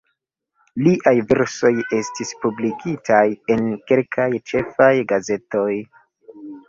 Liaj 0.85 1.13
versoj 1.31 1.69
estis 1.97 2.33
publikigitaj 2.45 3.21
en 3.57 3.67
kelkaj 3.93 4.29
ĉefaj 4.53 4.93
gazetoj. 5.13 5.69